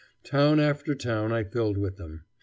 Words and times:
Town 0.23 0.59
after 0.59 0.95
town 0.95 1.31
I 1.31 1.43
filled 1.43 1.77
with 1.77 1.97
them. 1.97 2.25